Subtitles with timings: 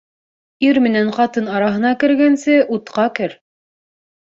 [0.67, 3.41] Ир менән ҡатын араһына кергәнсе, утҡа кер.